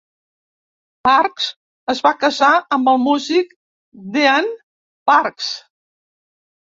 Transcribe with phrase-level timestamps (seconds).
[1.07, 1.49] Parks
[1.93, 3.53] es va casar amb el músic
[4.17, 4.49] Dean
[5.11, 5.55] Parks.